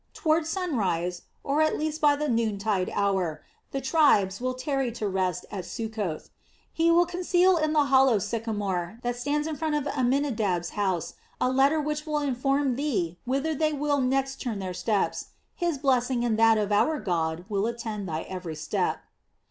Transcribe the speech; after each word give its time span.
Toward 0.15 0.47
sunrise, 0.47 1.21
or 1.43 1.61
at 1.61 1.77
latest 1.77 2.01
by 2.01 2.15
the 2.15 2.27
noon 2.27 2.57
tide 2.57 2.89
hour, 2.95 3.43
the 3.69 3.79
tribes 3.81 4.41
will 4.41 4.55
tarry 4.55 4.91
to 4.93 5.07
rest 5.07 5.45
at 5.51 5.63
Succoth. 5.63 6.31
He 6.73 6.89
will 6.89 7.05
conceal 7.05 7.55
in 7.57 7.73
the 7.73 7.83
hollow 7.85 8.17
sycamore 8.17 8.97
that 9.03 9.15
stands 9.15 9.45
in 9.47 9.55
front 9.57 9.75
of 9.75 9.85
Amminadab's 9.85 10.71
house 10.71 11.13
a 11.39 11.51
letter 11.51 11.79
which 11.79 12.07
will 12.07 12.17
inform 12.17 12.77
thee 12.77 13.19
whither 13.25 13.53
they 13.53 13.73
will 13.73 14.01
next 14.01 14.41
turn 14.41 14.57
their 14.57 14.73
steps. 14.73 15.27
His 15.53 15.77
blessing 15.77 16.25
and 16.25 16.35
that 16.39 16.57
of 16.57 16.71
our 16.71 16.99
God 16.99 17.45
will 17.47 17.67
attend 17.67 18.09
thy 18.09 18.23
every 18.23 18.55
step." 18.55 19.01